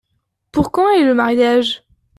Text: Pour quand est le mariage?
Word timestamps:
Pour 0.51 0.71
quand 0.71 0.89
est 0.95 1.03
le 1.03 1.13
mariage? 1.13 1.83